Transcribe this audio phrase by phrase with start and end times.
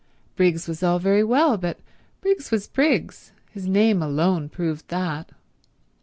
[0.35, 1.77] Briggs was all very well, but
[2.21, 5.29] Briggs was Briggs; his name alone proved that.